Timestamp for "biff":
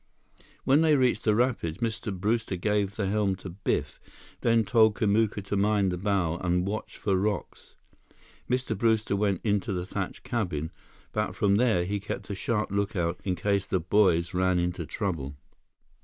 3.51-3.99